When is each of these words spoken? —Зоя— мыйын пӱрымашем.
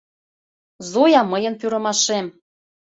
—Зоя— 0.91 1.21
мыйын 1.31 1.53
пӱрымашем. 1.59 2.25